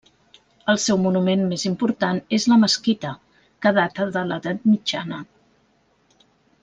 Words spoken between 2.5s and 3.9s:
la Mesquita, que